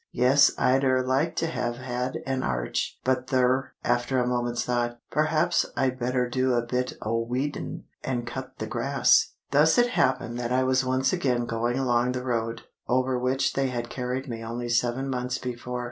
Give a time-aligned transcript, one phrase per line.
[0.13, 2.97] Yes, I'd er like to have had an arch.
[3.03, 8.65] But thur,"—after a moment's thought—"perhaps I'd better do a bit o' weedin' and cut the
[8.65, 13.53] grass." Thus it happened that I was once again going along the road, over which
[13.53, 15.79] they had carried me only seven months before.